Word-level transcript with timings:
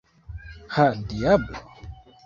Ha, 0.77 0.87
diablo! 1.13 1.65